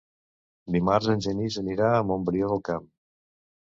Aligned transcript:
Dimarts 0.77 1.11
en 1.15 1.23
Genís 1.27 1.61
anirà 1.65 1.93
a 1.93 2.03
Montbrió 2.11 2.53
del 2.57 2.67
Camp. 2.73 2.95